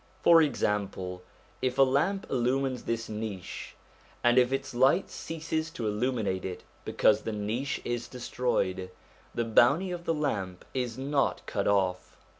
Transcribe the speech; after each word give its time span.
For 0.23 0.41
example, 0.41 1.21
if 1.61 1.77
a 1.77 1.83
lamp 1.83 2.25
illumines 2.27 2.85
this 2.85 3.07
niche, 3.07 3.75
and 4.23 4.39
if 4.39 4.51
its 4.51 4.73
light 4.73 5.11
ceases 5.11 5.69
to 5.69 5.85
illuminate 5.85 6.43
it 6.43 6.63
because 6.85 7.21
the 7.21 7.31
niche 7.31 7.79
is 7.85 8.07
destroyed, 8.07 8.89
the 9.35 9.45
bounty 9.45 9.91
of 9.91 10.05
the 10.05 10.13
lamp 10.15 10.65
is 10.73 10.97
not 10.97 11.45
cut 11.45 11.67
off. 11.67 12.17